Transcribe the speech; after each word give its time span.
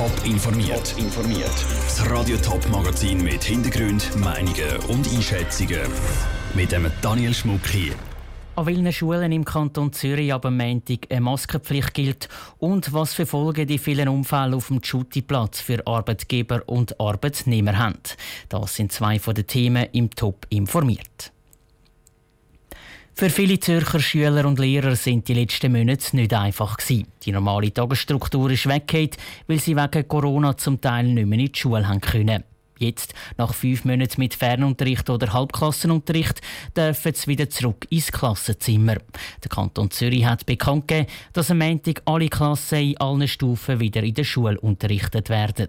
Top 0.00 0.24
informiert. 0.24 0.94
informiert. 0.96 1.52
Das 1.84 2.10
Radio 2.10 2.38
Top 2.38 2.66
Magazin 2.70 3.22
mit 3.22 3.44
Hintergrund, 3.44 4.16
Meinungen 4.16 4.78
und 4.88 5.06
Einschätzungen 5.12 5.82
mit 6.54 6.72
dem 6.72 6.90
Daniel 7.02 7.34
Schmuck 7.34 7.66
hier. 7.66 7.92
An 8.56 8.64
welchen 8.64 8.90
Schulen 8.94 9.30
im 9.30 9.44
Kanton 9.44 9.92
Zürich 9.92 10.32
aber 10.32 10.50
Montag 10.50 11.00
eine 11.10 11.20
Maskenpflicht 11.20 11.92
gilt 11.92 12.28
und 12.56 12.94
was 12.94 13.12
für 13.12 13.26
Folgen 13.26 13.66
die 13.66 13.76
vielen 13.76 14.08
Unfälle 14.08 14.56
auf 14.56 14.68
dem 14.68 14.82
Schutiplatz 14.82 15.60
für 15.60 15.86
Arbeitgeber 15.86 16.62
und 16.64 16.98
Arbeitnehmer 16.98 17.76
haben. 17.76 17.98
Das 18.48 18.76
sind 18.76 18.92
zwei 18.92 19.18
von 19.18 19.34
den 19.34 19.46
Themen 19.46 19.86
im 19.92 20.08
Top 20.08 20.46
informiert. 20.48 21.30
Für 23.14 23.28
viele 23.28 23.60
Zürcher 23.60 24.00
Schüler 24.00 24.46
und 24.46 24.58
Lehrer 24.58 24.96
sind 24.96 25.28
die 25.28 25.34
letzten 25.34 25.72
Monate 25.72 26.16
nicht 26.16 26.32
einfach 26.32 26.78
gewesen. 26.78 27.06
Die 27.22 27.32
normale 27.32 27.72
Tagesstruktur 27.72 28.50
ist 28.50 28.66
weggeht, 28.66 29.18
weil 29.46 29.60
sie 29.60 29.76
wegen 29.76 30.08
Corona 30.08 30.56
zum 30.56 30.80
Teil 30.80 31.04
nicht 31.04 31.26
mehr 31.26 31.38
in 31.38 31.52
die 31.52 31.58
Schule 31.58 31.86
haben 31.86 32.00
können. 32.00 32.44
Jetzt, 32.80 33.12
nach 33.36 33.52
fünf 33.52 33.84
Monaten 33.84 34.18
mit 34.22 34.32
Fernunterricht 34.32 35.10
oder 35.10 35.34
Halbklassenunterricht, 35.34 36.40
dürfen 36.74 37.12
sie 37.12 37.26
wieder 37.26 37.50
zurück 37.50 37.86
ins 37.90 38.10
Klassenzimmer. 38.10 38.96
Der 39.44 39.50
Kanton 39.50 39.90
Zürich 39.90 40.24
hat 40.24 40.46
bekannt 40.46 40.88
gegeben, 40.88 41.10
dass 41.34 41.50
am 41.50 41.58
Montag 41.58 42.00
alle 42.06 42.30
Klassen 42.30 42.78
in 42.78 42.96
allen 42.96 43.28
Stufen 43.28 43.80
wieder 43.80 44.02
in 44.02 44.14
der 44.14 44.24
Schule 44.24 44.58
unterrichtet 44.58 45.28
werden. 45.28 45.68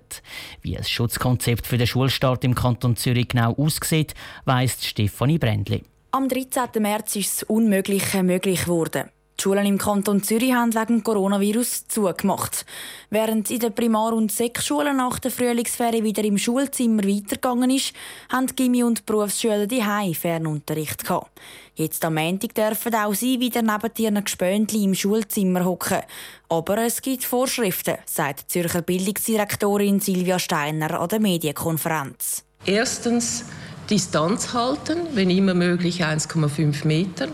Wie 0.62 0.76
das 0.76 0.90
Schutzkonzept 0.90 1.68
für 1.68 1.78
den 1.78 1.88
Schulstart 1.88 2.46
im 2.46 2.56
Kanton 2.56 2.96
Zürich 2.96 3.28
genau 3.28 3.54
aussieht, 3.56 4.14
weiss 4.46 4.86
Stefanie 4.86 5.38
Brändli. 5.38 5.84
Am 6.14 6.28
13. 6.28 6.82
März 6.82 7.16
ist 7.16 7.42
das 7.42 7.44
Unmögliche 7.44 8.22
möglich 8.22 8.66
geworden. 8.66 9.10
Die 9.40 9.44
Schulen 9.44 9.66
im 9.66 9.78
Kanton 9.78 10.22
Zürich 10.22 10.52
haben 10.52 10.76
wegen 10.76 11.04
Coronavirus 11.04 11.88
zugemacht. 11.88 12.66
Während 13.10 13.50
in 13.50 13.60
den 13.60 13.74
Primar- 13.74 14.12
und 14.12 14.30
Sekschulen 14.30 14.98
nach 14.98 15.20
der 15.20 15.32
Frühlingsferie 15.32 16.04
wieder 16.04 16.26
im 16.26 16.38
Schulzimmer 16.38 17.06
weitergegangen 17.06 17.70
ist, 17.70 17.94
haben 18.30 18.48
die 18.48 18.56
Gimmi- 18.58 18.84
und 18.84 19.06
Berufsschüler 19.06 19.68
die 19.68 20.14
Fernunterricht 20.14 21.06
gehabt. 21.06 21.32
Jetzt 21.76 22.04
am 22.04 22.16
Montag 22.16 22.56
dürfen 22.56 22.94
auch 22.94 23.14
sie 23.14 23.40
wieder 23.40 23.62
neben 23.62 23.92
ihren 23.98 24.22
Gespöntli 24.22 24.84
im 24.84 24.94
Schulzimmer 24.94 25.64
hocken. 25.64 26.02
Aber 26.50 26.78
es 26.80 27.02
gibt 27.02 27.24
Vorschriften, 27.24 27.96
sagt 28.06 28.42
die 28.42 28.48
Zürcher 28.48 28.82
Bildungsdirektorin 28.82 30.02
Silvia 30.02 30.40
Steiner 30.40 31.00
an 31.00 31.08
der 31.08 31.22
Medienkonferenz. 31.22 32.44
Erstens 32.66 33.46
Distanz 33.92 34.54
halten, 34.54 35.00
wenn 35.14 35.30
immer 35.30 35.54
möglich 35.54 36.02
1,5 36.02 36.88
Meter. 36.88 37.28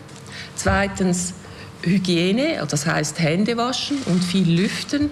Zweitens 0.55 1.35
Hygiene, 1.83 2.65
das 2.67 2.87
heißt 2.87 3.19
Hände 3.19 3.55
waschen 3.57 3.99
und 4.07 4.23
viel 4.23 4.61
lüften. 4.61 5.11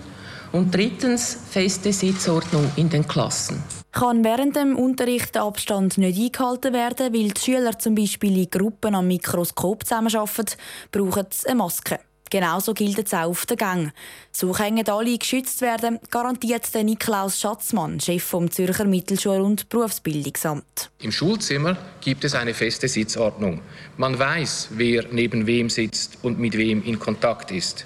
Und 0.51 0.73
drittens 0.73 1.37
feste 1.49 1.93
Sitzordnung 1.93 2.71
in 2.77 2.89
den 2.89 3.07
Klassen. 3.07 3.61
Kann 3.91 4.23
während 4.23 4.55
dem 4.55 4.75
Unterricht 4.75 5.35
der 5.35 5.43
Abstand 5.43 5.97
nicht 5.97 6.19
eingehalten 6.19 6.73
werden, 6.73 7.13
weil 7.13 7.29
die 7.29 7.41
Schüler 7.41 7.77
zum 7.77 7.93
Beispiel 7.93 8.37
in 8.37 8.49
Gruppen 8.49 8.95
am 8.95 9.07
Mikroskop 9.07 9.85
zusammenarbeiten, 9.85 10.55
brauchen 10.91 11.25
sie 11.29 11.47
eine 11.49 11.57
Maske. 11.57 11.99
Genauso 12.29 12.73
gilt 12.73 12.99
es 12.99 13.13
auch 13.13 13.29
auf 13.29 13.45
den 13.45 13.57
Gang. 13.57 13.91
So 14.31 14.51
können 14.51 14.87
alle 14.87 15.17
geschützt 15.17 15.61
werden, 15.61 15.99
garantiert 16.09 16.73
der 16.73 16.83
Niklaus 16.83 17.39
Schatzmann, 17.39 17.99
Chef 17.99 18.23
vom 18.23 18.49
Zürcher 18.51 18.85
Mittelschul- 18.85 19.41
und 19.41 19.69
Berufsbildungsamt. 19.69 20.89
Im 20.99 21.11
Schulzimmer 21.11 21.77
gibt 22.01 22.23
es 22.23 22.35
eine 22.35 22.53
feste 22.53 22.87
Sitzordnung. 22.87 23.61
Man 23.97 24.17
weiß, 24.17 24.69
wer 24.71 25.05
neben 25.11 25.45
wem 25.47 25.69
sitzt 25.69 26.17
und 26.23 26.39
mit 26.39 26.57
wem 26.57 26.83
in 26.83 26.99
Kontakt 26.99 27.51
ist. 27.51 27.85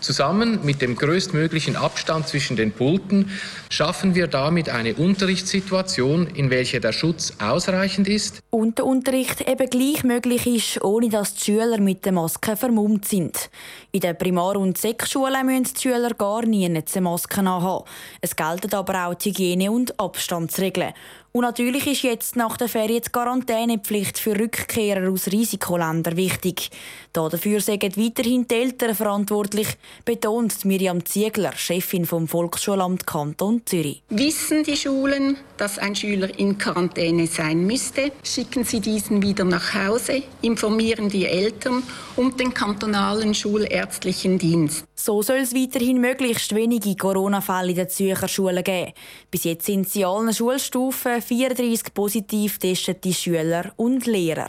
Zusammen 0.00 0.60
mit 0.64 0.82
dem 0.82 0.96
größtmöglichen 0.96 1.76
Abstand 1.76 2.26
zwischen 2.26 2.56
den 2.56 2.72
Pulten 2.72 3.30
schaffen 3.70 4.14
wir 4.14 4.26
damit 4.26 4.68
eine 4.68 4.94
Unterrichtssituation, 4.94 6.26
in 6.26 6.50
welcher 6.50 6.80
der 6.80 6.92
Schutz 6.92 7.34
ausreichend 7.40 8.08
ist. 8.08 8.40
Und 8.50 8.78
der 8.78 8.86
Unterricht 8.86 9.48
eben 9.48 9.70
gleich 9.70 10.02
möglich 10.02 10.46
ist, 10.46 10.82
ohne 10.82 11.08
dass 11.08 11.34
die 11.34 11.44
Schüler 11.44 11.80
mit 11.80 12.04
der 12.04 12.12
Maske 12.12 12.56
vermummt 12.56 13.06
sind. 13.06 13.50
In 13.92 14.00
den 14.00 14.18
Primar- 14.18 14.56
und 14.56 14.76
Sekschulen 14.76 15.46
müssen 15.46 15.74
die 15.74 15.80
Schüler 15.80 16.14
gar 16.14 16.44
nie 16.44 16.64
eine 16.64 16.82
Maske 17.00 17.44
haben. 17.44 17.84
Es 18.20 18.34
gelten 18.34 18.74
aber 18.74 19.06
auch 19.06 19.14
die 19.14 19.30
Hygiene- 19.30 19.70
und 19.70 19.98
Abstandsregeln. 20.00 20.94
Und 21.34 21.42
natürlich 21.44 21.86
ist 21.86 22.02
jetzt 22.02 22.36
nach 22.36 22.58
der 22.58 22.68
Ferien 22.68 23.00
die 23.00 23.10
Quarantänepflicht 23.10 24.18
für 24.18 24.38
Rückkehrer 24.38 25.10
aus 25.10 25.28
Risikoländern 25.28 26.18
wichtig. 26.18 26.70
Dafür 27.14 27.62
sagen 27.62 27.96
weiterhin 27.96 28.46
die 28.46 28.54
Eltern 28.54 28.94
verantwortlich, 28.94 29.68
betont 30.04 30.66
Miriam 30.66 31.02
Ziegler, 31.06 31.52
Chefin 31.56 32.04
vom 32.04 32.28
Volksschulamt 32.28 33.06
Kanton 33.06 33.62
Zürich. 33.64 34.02
Wissen 34.10 34.62
die 34.62 34.76
Schulen, 34.76 35.38
dass 35.56 35.78
ein 35.78 35.96
Schüler 35.96 36.38
in 36.38 36.58
Quarantäne 36.58 37.26
sein 37.26 37.64
müsste, 37.66 38.12
schicken 38.22 38.64
sie 38.64 38.80
diesen 38.80 39.22
wieder 39.22 39.44
nach 39.44 39.72
Hause, 39.72 40.22
informieren 40.42 41.08
die 41.08 41.24
Eltern 41.24 41.82
und 42.16 42.40
den 42.40 42.52
kantonalen 42.52 43.32
schulärztlichen 43.32 44.38
Dienst. 44.38 44.84
So 44.94 45.22
soll 45.22 45.38
es 45.38 45.54
weiterhin 45.54 45.98
möglichst 46.00 46.54
wenige 46.54 46.94
Corona-Fälle 46.94 47.70
in 47.70 47.76
den 47.76 47.88
Zürcher 47.88 48.28
Schulen 48.28 48.62
geben. 48.62 48.92
Bis 49.30 49.44
jetzt 49.44 49.66
sind 49.66 49.88
sie 49.88 50.04
allen 50.04 50.32
Schulstufen 50.32 51.21
34 51.22 51.94
positiv 51.94 52.58
getestete 52.58 53.12
Schüler 53.12 53.72
und 53.76 54.06
Lehrer. 54.06 54.48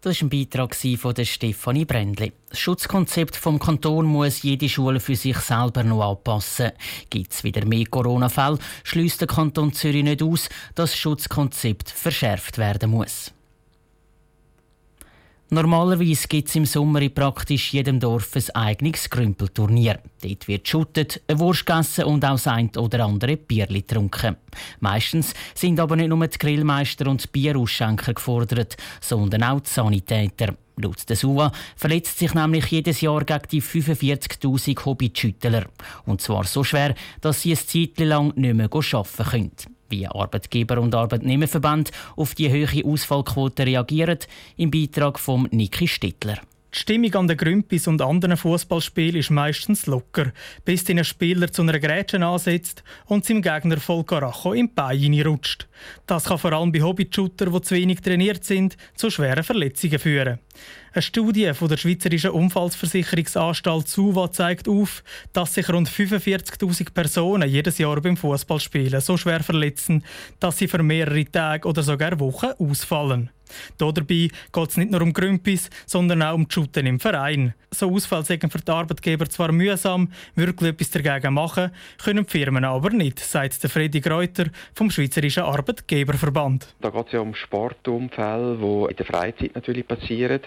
Das 0.00 0.22
war 0.22 0.26
ein 0.26 0.30
Beitrag 0.30 0.76
von 0.76 1.24
Stefanie 1.24 1.84
Brändli. 1.84 2.32
Das 2.50 2.60
Schutzkonzept 2.60 3.34
vom 3.34 3.58
Kanton 3.58 4.06
muss 4.06 4.42
jede 4.42 4.68
Schule 4.68 5.00
für 5.00 5.16
sich 5.16 5.36
selber 5.38 5.82
noch 5.82 6.10
anpassen. 6.10 6.70
Gibt 7.10 7.32
es 7.32 7.42
wieder 7.42 7.64
mehr 7.66 7.86
Corona-Fälle, 7.86 8.58
schließt 8.84 9.20
der 9.20 9.28
Kanton 9.28 9.72
Zürich 9.72 10.04
nicht 10.04 10.22
aus, 10.22 10.48
dass 10.76 10.92
das 10.92 10.98
Schutzkonzept 10.98 11.90
verschärft 11.90 12.58
werden 12.58 12.92
muss. 12.92 13.32
Normalerweise 15.50 16.28
gibt 16.28 16.50
es 16.50 16.56
im 16.56 16.66
Sommer 16.66 17.00
in 17.00 17.14
praktisch 17.14 17.72
jedem 17.72 17.98
Dorf 17.98 18.36
ein 18.36 18.54
eigenes 18.54 19.08
Grümpelturnier. 19.08 19.98
Dort 20.20 20.46
wird 20.46 20.64
geschuttet, 20.64 21.22
eine 21.26 21.38
Wurst 21.38 21.64
gegessen 21.64 22.04
und 22.04 22.22
auch 22.22 22.32
das 22.32 22.46
ein 22.48 22.70
oder 22.76 23.06
andere 23.06 23.38
Bierli 23.38 23.80
getrunken. 23.80 24.36
Meistens 24.80 25.32
sind 25.54 25.80
aber 25.80 25.96
nicht 25.96 26.10
nur 26.10 26.26
die 26.26 26.36
Grillmeister 26.36 27.06
und 27.06 27.24
die 27.24 27.28
Bierausschenker 27.28 28.12
gefordert, 28.12 28.76
sondern 29.00 29.42
auch 29.42 29.60
die 29.60 29.70
Sanitäter. 29.70 30.54
Laut 30.76 31.08
der 31.08 31.16
SUA 31.16 31.50
verletzt 31.76 32.18
sich 32.18 32.34
nämlich 32.34 32.66
jedes 32.66 33.00
Jahr 33.00 33.24
gegen 33.24 33.48
die 33.50 33.62
45.000 33.62 34.84
Hobbyschüttler. 34.84 35.64
Und 36.04 36.20
zwar 36.20 36.44
so 36.44 36.62
schwer, 36.62 36.94
dass 37.22 37.40
sie 37.40 37.52
ein 37.52 37.56
Zeit 37.56 37.98
lang 38.00 38.34
nicht 38.36 38.54
mehr 38.54 38.68
arbeiten 38.70 39.24
können 39.24 39.77
wie 39.88 40.06
Arbeitgeber- 40.06 40.78
und 40.78 40.94
Arbeitnehmerverband 40.94 41.90
auf 42.16 42.34
die 42.34 42.50
hohe 42.50 42.84
Ausfallquote 42.84 43.66
reagieren, 43.66 44.18
im 44.56 44.70
Beitrag 44.70 45.18
von 45.18 45.48
Niki 45.50 45.88
Stittler. 45.88 46.38
Die 46.74 46.80
Stimmung 46.80 47.14
an 47.14 47.28
den 47.28 47.38
Grümpis 47.38 47.88
und 47.88 48.02
anderen 48.02 48.36
Fußballspielen 48.36 49.16
ist 49.16 49.30
meistens 49.30 49.86
locker, 49.86 50.32
bis 50.66 50.88
ein 50.90 51.02
Spieler 51.02 51.50
zu 51.50 51.62
einer 51.62 51.78
Grätsche 51.78 52.22
ansetzt 52.22 52.84
und 53.06 53.24
seinem 53.24 53.40
Gegner 53.40 53.78
voll 53.78 54.04
Karacho 54.04 54.52
im 54.52 54.74
Bein 54.74 55.18
rutscht. 55.22 55.66
Das 56.06 56.24
kann 56.24 56.36
vor 56.36 56.52
allem 56.52 56.70
bei 56.70 56.82
Hobbyshooter, 56.82 57.46
die 57.46 57.62
zu 57.62 57.74
wenig 57.74 58.02
trainiert 58.02 58.44
sind, 58.44 58.76
zu 58.94 59.08
schweren 59.08 59.44
Verletzungen 59.44 59.98
führen. 59.98 60.40
Eine 60.92 61.02
Studie 61.02 61.54
von 61.54 61.68
der 61.68 61.78
Schweizerischen 61.78 62.32
Unfallversicherungsanstalt 62.32 63.88
SUVA 63.88 64.30
zeigt 64.30 64.68
auf, 64.68 65.02
dass 65.32 65.54
sich 65.54 65.70
rund 65.70 65.88
45.000 65.88 66.92
Personen 66.92 67.48
jedes 67.48 67.78
Jahr 67.78 68.00
beim 68.02 68.16
Fußballspielen 68.16 69.00
so 69.00 69.16
schwer 69.16 69.42
verletzen, 69.42 70.04
dass 70.38 70.58
sie 70.58 70.68
für 70.68 70.82
mehrere 70.82 71.24
Tage 71.24 71.66
oder 71.66 71.82
sogar 71.82 72.20
Wochen 72.20 72.52
ausfallen. 72.58 73.30
Dabei 73.78 74.02
geht 74.04 74.68
es 74.68 74.76
nicht 74.76 74.90
nur 74.90 75.02
um 75.02 75.12
Grümpis, 75.12 75.70
sondern 75.86 76.22
auch 76.22 76.34
um 76.34 76.46
die 76.46 76.54
Shooten 76.54 76.86
im 76.86 77.00
Verein. 77.00 77.54
So 77.70 77.92
Ausfälle 77.92 78.24
sind 78.24 78.50
für 78.50 78.58
die 78.58 78.72
Arbeitgeber 78.72 79.28
zwar 79.28 79.52
mühsam, 79.52 80.10
wirklich 80.34 80.70
etwas 80.70 80.90
dagegen 80.90 81.34
machen, 81.34 81.70
können 82.02 82.24
die 82.24 82.30
Firmen 82.30 82.64
aber 82.64 82.90
nicht, 82.90 83.18
sagt 83.18 83.62
der 83.62 83.70
Freddy 83.70 84.00
Greuter 84.00 84.46
vom 84.74 84.90
Schweizerischen 84.90 85.42
Arbeitgeberverband. 85.42 86.74
Da 86.80 86.90
geht 86.90 87.06
es 87.06 87.12
ja 87.12 87.20
um 87.20 87.34
Sportunfälle, 87.34 88.56
die 88.56 88.90
in 88.90 88.96
der 88.96 89.06
Freizeit 89.06 89.54
natürlich 89.54 89.86
passieren. 89.86 90.40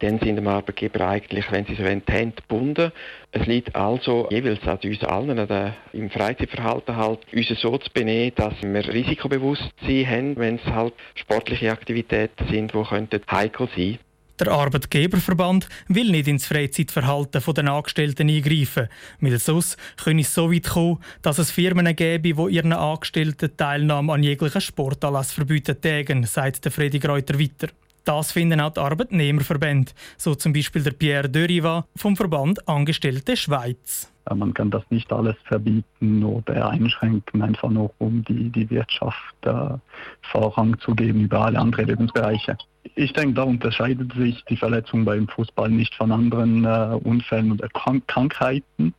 Dann 0.00 0.18
sind 0.18 0.36
dem 0.36 0.48
Arbeitgeber 0.48 1.08
eigentlich, 1.08 1.50
wenn 1.50 1.64
sie 1.66 1.74
so 1.74 1.84
wollen, 1.84 2.02
die 2.06 2.12
Hände 2.12 2.36
gebunden. 2.36 2.92
Es 3.30 3.46
liegt 3.46 3.74
also 3.76 4.28
jeweils 4.30 4.62
an 4.66 4.78
uns 4.82 5.04
allen, 5.04 5.38
an 5.38 5.74
im 5.92 6.10
Freizeitverhalten 6.10 6.96
halt, 6.96 7.20
uns 7.32 7.48
so 7.60 7.78
zu 7.78 7.90
benehmen, 7.92 8.32
dass 8.36 8.54
wir 8.62 8.88
Risikobewusstsein 8.88 10.06
haben, 10.06 10.36
wenn 10.36 10.56
es 10.56 10.64
halt 10.64 10.94
sportliche 11.14 11.70
Aktivitäten 11.70 12.48
sind, 12.50 12.72
die 12.74 12.82
könnten 12.82 13.20
heikel 13.30 13.68
sein. 13.76 13.98
Der 14.40 14.50
Arbeitgeberverband 14.50 15.68
will 15.88 16.10
nicht 16.10 16.26
ins 16.26 16.46
Freizeitverhalten 16.46 17.42
der 17.54 17.68
Angestellten 17.68 18.28
eingreifen, 18.28 18.88
weil 19.20 19.38
sonst 19.38 19.76
könne 20.02 20.22
es 20.22 20.34
so 20.34 20.50
weit 20.50 20.68
kommen, 20.68 20.98
dass 21.20 21.38
es 21.38 21.52
Firmen 21.52 21.94
gäbe, 21.94 22.34
die 22.34 22.54
ihren 22.54 22.72
Angestellten 22.72 23.56
Teilnahme 23.56 24.14
an 24.14 24.22
jeglichen 24.22 24.60
Sportanlass 24.60 25.32
verbieten 25.32 25.80
tägen, 25.80 26.24
sagt 26.24 26.64
der 26.64 26.72
Freddy 26.72 26.98
Greuter 26.98 27.38
weiter. 27.38 27.68
Das 28.04 28.32
finden 28.32 28.60
auch 28.60 28.72
die 28.72 28.80
Arbeitnehmerverbände, 28.80 29.92
so 30.16 30.34
zum 30.34 30.52
Beispiel 30.52 30.82
der 30.82 30.92
Pierre 30.92 31.28
Deriva 31.28 31.86
vom 31.96 32.16
Verband 32.16 32.66
Angestellte 32.68 33.36
Schweiz. 33.36 34.12
Man 34.32 34.54
kann 34.54 34.70
das 34.70 34.84
nicht 34.90 35.12
alles 35.12 35.36
verbieten 35.44 36.22
oder 36.22 36.68
einschränken, 36.68 37.42
einfach 37.42 37.70
nur 37.70 37.92
um 37.98 38.24
die, 38.24 38.50
die 38.50 38.70
Wirtschaft 38.70 39.34
äh, 39.42 39.76
Vorrang 40.22 40.78
zu 40.78 40.94
geben 40.94 41.22
über 41.22 41.40
alle 41.46 41.58
anderen 41.58 41.86
Lebensbereiche. 41.86 42.56
Ich 42.94 43.12
denke, 43.12 43.34
da 43.34 43.42
unterscheidet 43.42 44.12
sich 44.14 44.44
die 44.44 44.56
Verletzung 44.56 45.04
beim 45.04 45.26
Fußball 45.26 45.70
nicht 45.70 45.94
von 45.94 46.12
anderen 46.12 46.64
äh, 46.64 46.98
Unfällen 47.02 47.52
oder 47.52 47.68
Krank 47.68 48.06
Krankheiten. 48.06 48.94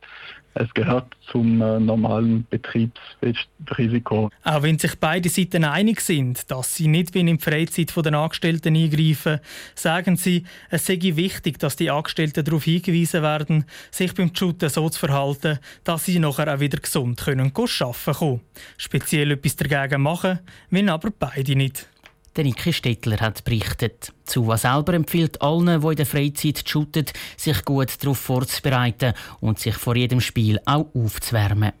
Es 0.54 0.72
gehört 0.72 1.06
zum 1.30 1.60
äh, 1.60 1.80
normalen 1.80 2.46
Betriebsrisiko. 2.48 4.30
Auch 4.44 4.62
wenn 4.62 4.78
sich 4.78 4.94
beide 5.00 5.28
Seiten 5.28 5.64
einig 5.64 6.00
sind, 6.00 6.50
dass 6.50 6.76
sie 6.76 6.86
nicht 6.86 7.12
wie 7.14 7.20
in 7.20 7.26
der 7.26 7.38
Freizeit 7.40 7.92
der 7.96 8.14
Angestellten 8.14 8.76
eingreifen, 8.76 9.40
sagen 9.74 10.16
sie, 10.16 10.44
es 10.70 10.86
sei 10.86 10.98
wichtig, 11.00 11.58
dass 11.58 11.74
die 11.74 11.90
Angestellten 11.90 12.44
darauf 12.44 12.64
hingewiesen 12.64 13.22
werden, 13.22 13.64
sich 13.90 14.14
beim 14.14 14.30
Shooten 14.34 14.68
so 14.68 14.88
zu 14.88 15.00
verhalten, 15.00 15.58
dass 15.82 16.04
sie 16.04 16.20
nachher 16.20 16.54
auch 16.54 16.60
wieder 16.60 16.78
gesund 16.78 17.20
können 17.20 17.52
arbeiten 17.54 18.14
können. 18.14 18.40
Speziell 18.76 19.32
etwas 19.32 19.56
dagegen 19.56 20.02
machen, 20.02 20.38
wenn 20.70 20.88
aber 20.88 21.10
beide 21.18 21.56
nicht. 21.56 21.88
Der 22.36 22.42
Niki 22.42 22.72
Stettler 22.72 23.20
hat 23.20 23.44
berichtet. 23.44 24.12
Zuwa 24.24 24.56
selber 24.56 24.94
empfiehlt 24.94 25.40
allen, 25.40 25.80
die 25.80 25.86
in 25.86 25.96
der 25.96 26.06
Freizeit 26.06 26.68
shooten, 26.68 27.06
sich 27.36 27.64
gut 27.64 28.02
darauf 28.02 28.18
vorzubereiten 28.18 29.14
und 29.40 29.60
sich 29.60 29.76
vor 29.76 29.94
jedem 29.94 30.20
Spiel 30.20 30.58
auch 30.64 30.86
aufzuwärmen. 30.94 31.72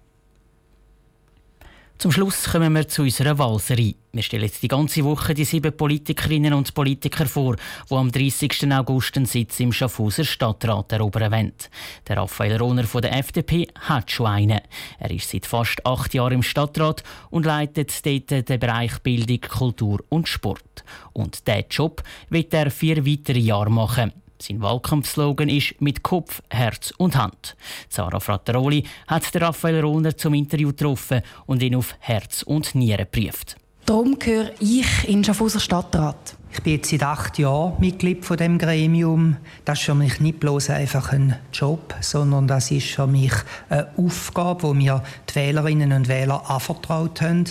Zum 1.96 2.10
Schluss 2.10 2.50
kommen 2.50 2.74
wir 2.74 2.86
zu 2.88 3.02
unserer 3.02 3.38
Walserie. 3.38 3.94
Wir 4.12 4.22
stellen 4.22 4.42
jetzt 4.42 4.62
die 4.62 4.68
ganze 4.68 5.04
Woche 5.04 5.32
die 5.32 5.44
sieben 5.44 5.74
Politikerinnen 5.74 6.52
und 6.52 6.74
Politiker 6.74 7.24
vor, 7.24 7.56
die 7.88 7.94
am 7.94 8.10
30. 8.10 8.70
August 8.72 9.16
einen 9.16 9.26
Sitz 9.26 9.60
im 9.60 9.72
Schaffhauser 9.72 10.24
Stadtrat 10.24 10.92
erobern 10.92 11.32
wollen. 11.32 11.52
Der 12.06 12.18
Raphael 12.18 12.56
Rohner 12.56 12.84
von 12.84 13.00
der 13.00 13.16
FDP 13.16 13.68
hat 13.80 14.10
schon 14.10 14.26
einen. 14.26 14.60
Er 14.98 15.10
ist 15.10 15.30
seit 15.30 15.46
fast 15.46 15.86
acht 15.86 16.12
Jahren 16.14 16.34
im 16.34 16.42
Stadtrat 16.42 17.04
und 17.30 17.46
leitet 17.46 18.04
dort 18.04 18.48
den 18.48 18.60
Bereich 18.60 18.98
Bildung, 18.98 19.40
Kultur 19.40 20.04
und 20.08 20.28
Sport. 20.28 20.84
Und 21.12 21.46
diesen 21.46 21.64
Job 21.70 22.02
wird 22.28 22.52
er 22.52 22.70
vier 22.70 23.06
weitere 23.06 23.38
Jahre 23.38 23.70
machen. 23.70 24.12
Sein 24.38 24.60
Wahlkampfslogan 24.60 25.48
ist 25.48 25.80
«Mit 25.80 26.02
Kopf, 26.02 26.42
Herz 26.50 26.92
und 26.98 27.16
Hand». 27.16 27.56
Sarah 27.88 28.20
Frattaroli 28.20 28.84
hat 29.06 29.30
Raphael 29.36 29.80
Rohner 29.80 30.16
zum 30.16 30.34
Interview 30.34 30.68
getroffen 30.68 31.22
und 31.46 31.62
ihn 31.62 31.76
auf 31.76 31.94
Herz 32.00 32.42
und 32.42 32.74
Nieren 32.74 33.06
geprüft. 33.10 33.56
Darum 33.86 34.18
gehöre 34.18 34.50
ich 34.60 35.06
in 35.06 35.22
Schaffhauser 35.22 35.60
Stadtrat. 35.60 36.36
Ich 36.50 36.62
bin 36.62 36.74
jetzt 36.74 36.88
seit 36.88 37.02
acht 37.02 37.38
Jahren 37.38 37.74
Mitglied 37.80 38.24
von 38.24 38.38
dem 38.38 38.56
Gremium. 38.56 39.36
Das 39.66 39.80
ist 39.80 39.84
für 39.84 39.94
mich 39.94 40.20
nicht 40.20 40.40
bloß 40.40 40.70
einfach 40.70 41.12
ein 41.12 41.36
Job, 41.52 41.94
sondern 42.00 42.46
das 42.46 42.70
ist 42.70 42.86
für 42.92 43.06
mich 43.06 43.32
eine 43.68 43.88
Aufgabe, 43.98 44.68
die 44.68 44.84
mir 44.84 45.02
die 45.28 45.34
Wählerinnen 45.34 45.92
und 45.92 46.08
Wähler 46.08 46.48
anvertraut 46.48 47.20
haben. 47.20 47.44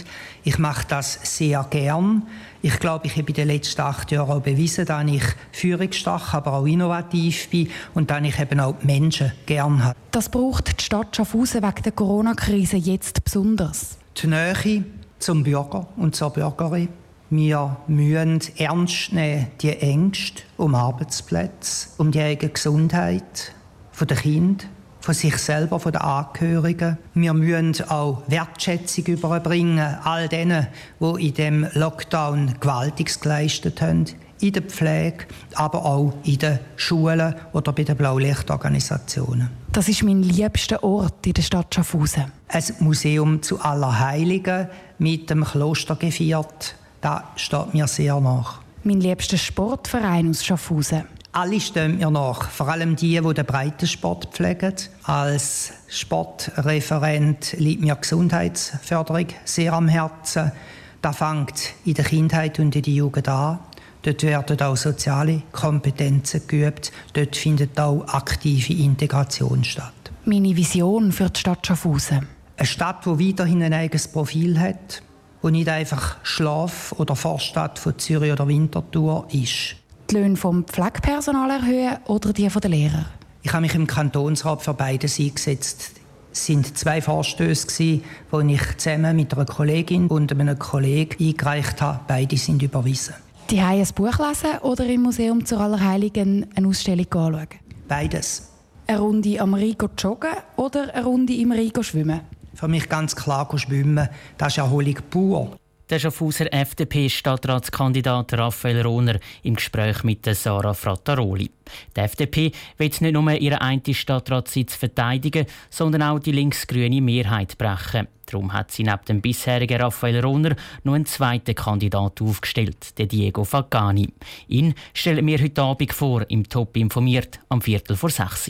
Ich 0.43 0.57
mache 0.57 0.87
das 0.87 1.19
sehr 1.21 1.67
gern. 1.69 2.23
Ich 2.63 2.79
glaube, 2.79 3.05
ich 3.05 3.17
habe 3.17 3.27
in 3.27 3.35
den 3.35 3.49
letzten 3.49 3.81
acht 3.81 4.11
Jahren 4.11 4.31
auch 4.31 4.41
bewiesen, 4.41 4.85
dass 4.85 5.05
ich 5.05 5.23
führungsstark, 5.51 6.33
aber 6.33 6.53
auch 6.53 6.65
innovativ 6.65 7.49
bin 7.49 7.69
und 7.93 8.09
dass 8.09 8.23
ich 8.23 8.39
eben 8.39 8.59
auch 8.59 8.81
Menschen 8.81 9.33
gern 9.45 9.83
habe. 9.83 9.99
Das 10.09 10.29
braucht 10.29 10.79
die 10.79 10.83
Stadt 10.83 11.15
Schaffhausen 11.15 11.61
wegen 11.61 11.83
der 11.83 11.91
Corona-Krise 11.91 12.77
jetzt 12.77 13.23
besonders. 13.23 13.97
Die 14.17 14.27
Nähe 14.27 14.83
zum 15.23 15.43
Bürger 15.43 15.87
und 15.95 16.15
zur 16.15 16.31
Bürgerin. 16.31 16.89
Wir 17.29 17.77
müssen 17.87 18.41
ernst 18.57 19.13
nehmen 19.13 19.47
die 19.61 19.75
Ängste 19.79 20.43
um 20.57 20.75
Arbeitsplätze, 20.75 21.89
um 21.97 22.11
die 22.11 22.21
eigene 22.21 22.51
Gesundheit 22.51 23.53
der 23.99 24.17
Kinder, 24.17 24.65
von 24.99 25.13
sich 25.13 25.37
selber, 25.37 25.79
von 25.79 25.93
den 25.93 26.01
Angehörigen. 26.01 26.97
Wir 27.13 27.33
müssen 27.33 27.89
auch 27.89 28.23
Wertschätzung 28.27 29.05
überbringen 29.05 29.97
all 30.03 30.27
denen, 30.27 30.67
die 30.99 31.27
in 31.27 31.33
dem 31.33 31.67
Lockdown 31.73 32.55
Gewaltiges 32.59 33.19
geleistet 33.19 33.81
haben. 33.81 34.05
In 34.43 34.51
der 34.51 34.63
Pflege, 34.63 35.25
aber 35.55 35.85
auch 35.85 36.13
in 36.23 36.37
den 36.37 36.59
Schulen 36.75 37.33
oder 37.53 37.71
bei 37.71 37.83
den 37.83 37.95
Blaulichtorganisationen. 37.95 39.49
Das 39.71 39.87
ist 39.87 40.03
mein 40.03 40.21
liebster 40.21 40.83
Ort 40.83 41.25
in 41.25 41.33
der 41.33 41.41
Stadt 41.41 41.73
Schaffhausen. 41.73 42.25
Ein 42.49 42.63
Museum 42.79 43.41
zu 43.41 43.61
Allerheiligen 43.61 44.67
mit 44.99 45.29
dem 45.29 45.45
Kloster 45.45 45.95
gefeiert 45.95 46.75
das 47.03 47.21
steht 47.35 47.73
mir 47.73 47.85
sehr 47.87 48.19
nach. 48.21 48.61
Mein 48.85 49.01
liebster 49.01 49.37
Sportverein 49.37 50.29
aus 50.29 50.45
Schaffhausen. 50.45 51.03
Alle 51.33 51.59
stehen 51.59 51.97
mir 51.97 52.09
nach, 52.09 52.49
vor 52.49 52.69
allem 52.69 52.95
die, 52.95 53.19
die 53.19 53.33
den 53.33 53.45
Breitensport 53.45 54.27
pflegen. 54.27 54.73
Als 55.03 55.73
Sportreferent 55.89 57.55
liegt 57.57 57.81
mir 57.81 57.95
Gesundheitsförderung 57.95 59.27
sehr 59.43 59.73
am 59.73 59.89
Herzen. 59.89 60.53
Das 61.01 61.17
fängt 61.17 61.73
in 61.83 61.95
der 61.95 62.05
Kindheit 62.05 62.59
und 62.59 62.73
in 62.73 62.81
der 62.83 62.93
Jugend 62.93 63.27
an. 63.27 63.59
Dort 64.03 64.21
werden 64.23 64.61
auch 64.61 64.75
soziale 64.75 65.43
Kompetenzen 65.53 66.45
geübt. 66.45 66.91
Dort 67.13 67.37
findet 67.37 67.79
auch 67.79 68.05
aktive 68.07 68.73
Integration 68.73 69.63
statt. 69.63 69.93
Meine 70.25 70.55
Vision 70.55 71.11
für 71.13 71.29
die 71.29 71.39
Stadt 71.39 71.65
Schaffhausen. 71.65 72.27
Eine 72.57 72.67
Stadt, 72.67 73.05
die 73.05 73.29
weiterhin 73.29 73.63
ein 73.63 73.73
eigenes 73.73 74.09
Profil 74.09 74.59
hat, 74.59 75.01
wo 75.41 75.49
nicht 75.49 75.69
einfach 75.69 76.17
Schlaf- 76.23 76.93
oder 76.97 77.15
Vorstadt 77.15 77.79
von 77.79 77.97
Zürich 77.97 78.31
oder 78.31 78.47
Winterthur 78.47 79.25
ist. 79.31 79.77
Die 80.09 80.15
Löhne 80.15 80.35
vom 80.35 80.65
Pflegepersonal 80.65 81.49
erhöhen 81.49 81.97
oder 82.05 82.33
die 82.33 82.47
der 82.47 82.69
Lehrer? 82.69 83.05
Ich 83.41 83.53
habe 83.53 83.61
mich 83.61 83.75
im 83.75 83.87
Kantonsrat 83.87 84.61
für 84.61 84.73
beides 84.73 85.17
eingesetzt. 85.17 85.91
Es 86.31 86.45
sind 86.45 86.77
zwei 86.77 87.01
Vorstöße, 87.01 87.77
die 87.77 88.01
ich 88.47 88.77
zusammen 88.77 89.15
mit 89.15 89.33
einer 89.33 89.45
Kollegin 89.45 90.07
und 90.07 90.31
einem 90.31 90.59
Kollegen 90.59 91.23
eingereicht 91.23 91.81
habe. 91.81 92.01
Beide 92.07 92.37
sind 92.37 92.61
überwiesen. 92.61 93.15
Die 93.49 93.59
ein 93.59 93.85
Buch 93.95 94.19
lesen 94.19 94.59
oder 94.61 94.85
im 94.85 95.01
Museum 95.01 95.45
zur 95.45 95.59
Allerheiligen 95.59 96.47
eine 96.55 96.67
Ausstellung 96.67 97.05
anschauen? 97.11 97.47
Beides. 97.87 98.49
Eine 98.87 98.99
Runde 98.99 99.39
am 99.39 99.53
Rhein 99.53 99.75
joggen 99.97 100.31
oder 100.55 100.93
eine 100.93 101.05
Runde 101.05 101.33
im 101.33 101.51
Rhein 101.51 101.71
schwimmen? 101.81 102.21
Für 102.53 102.67
mich 102.67 102.87
ganz 102.89 103.15
klar 103.15 103.47
schwimmen, 103.57 104.07
das 104.37 104.53
ist 104.53 104.57
Erholung 104.59 104.97
pur. 105.09 105.57
Der 105.93 105.99
Schaffhauser 105.99 106.51
FDP-Stadtratskandidat 106.51 108.33
Raphael 108.33 108.81
Rohner 108.81 109.19
im 109.43 109.55
Gespräch 109.55 110.03
mit 110.03 110.25
Sarah 110.25 110.73
Frattaroli. 110.73 111.51
Die 111.95 111.99
FDP 111.99 112.51
will 112.79 112.87
nicht 112.87 113.13
nur 113.13 113.31
ihren 113.33 113.59
einen 113.59 113.93
Stadtratssitz 113.93 114.73
verteidigen, 114.73 115.45
sondern 115.69 116.01
auch 116.01 116.17
die 116.17 116.31
linksgrüne 116.31 116.99
Mehrheit 116.99 117.59
brechen. 117.59 118.07
Darum 118.25 118.53
hat 118.53 118.71
sie 118.71 118.81
neben 118.81 119.05
dem 119.07 119.21
bisherigen 119.21 119.79
Raphael 119.79 120.19
Rohner 120.21 120.55
noch 120.83 120.95
einen 120.95 121.05
zweiten 121.05 121.53
Kandidat 121.53 122.23
aufgestellt, 122.23 122.97
den 122.97 123.09
Diego 123.09 123.43
Fagani. 123.43 124.09
Ihn 124.47 124.73
stellen 124.95 125.27
wir 125.27 125.39
heute 125.39 125.61
Abend 125.61 125.93
vor, 125.93 126.25
im 126.27 126.49
Top 126.49 126.75
informiert, 126.75 127.39
am 127.49 127.61
Viertel 127.61 127.95
vor 127.97 128.09
sechs. 128.09 128.49